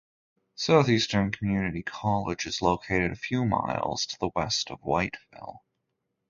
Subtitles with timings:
[0.55, 5.59] Southeastern Community College is located a few miles to the west of Whiteville.